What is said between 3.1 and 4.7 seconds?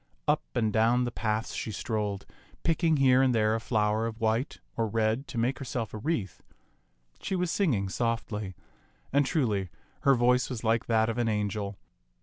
and there a flower of white